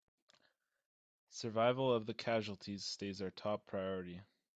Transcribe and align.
Survival 1.29 1.93
of 1.93 2.07
the 2.07 2.13
casualties 2.15 2.83
stays 2.83 3.21
our 3.21 3.29
top 3.29 3.67
priority! 3.67 4.19